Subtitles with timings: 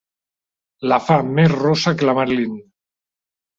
[0.91, 2.59] La fa més rossa que la Marilyn.